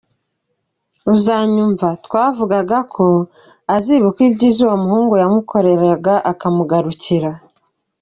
Uzanyumva, 1.13 1.87
twavugaga 2.05 2.77
ko 2.93 3.05
azibuka 3.75 4.19
ibyiza 4.27 4.59
uwo 4.65 4.75
muhungu 4.83 5.13
yamukoreraga 5.21 6.13
akamugarukira. 6.31 7.31